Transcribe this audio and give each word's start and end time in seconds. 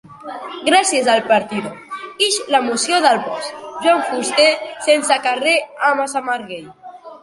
Gràcies 0.69 1.09
al 1.15 1.21
'Partido', 1.27 1.73
ix 2.29 2.41
la 2.55 2.63
moció 2.71 3.03
del 3.07 3.23
'Boc': 3.29 3.53
Joan 3.87 4.05
Fuster, 4.11 4.51
sense 4.91 5.23
carrer 5.31 5.59
a 5.93 5.97
Massamagrell. 6.05 6.71